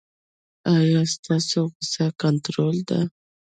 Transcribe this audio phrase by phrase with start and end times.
[0.75, 2.99] ایا ستاسو غوسه کنټرول ده؟